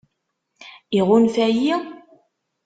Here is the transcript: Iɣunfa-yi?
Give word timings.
Iɣunfa-yi? 0.99 1.75